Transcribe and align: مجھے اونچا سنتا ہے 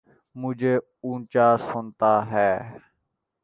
مجھے 0.35 0.73
اونچا 1.03 1.47
سنتا 1.67 2.13
ہے 2.31 2.51